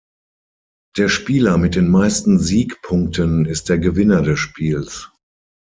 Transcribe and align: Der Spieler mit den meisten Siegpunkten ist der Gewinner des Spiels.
Der 0.97 1.09
Spieler 1.09 1.59
mit 1.59 1.75
den 1.75 1.87
meisten 1.87 2.39
Siegpunkten 2.39 3.45
ist 3.45 3.69
der 3.69 3.77
Gewinner 3.77 4.23
des 4.23 4.39
Spiels. 4.39 5.11